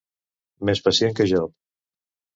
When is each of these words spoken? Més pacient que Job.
Més 0.69 0.81
pacient 0.89 1.15
que 1.21 1.31
Job. 1.35 1.57